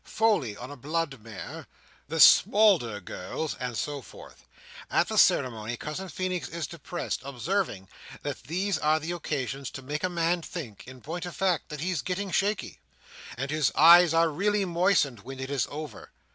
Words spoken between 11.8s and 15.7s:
he is getting shaky; and his eyes are really moistened, when it is